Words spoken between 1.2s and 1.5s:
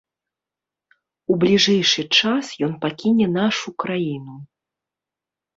У